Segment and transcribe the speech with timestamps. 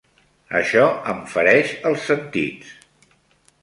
[0.59, 2.77] Això em fereix els sentits.